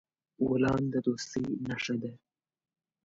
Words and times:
ګلان 0.47 0.81
د 0.93 0.95
دوستۍ 1.05 1.45
نښه 1.67 1.95
ده. 2.01 2.11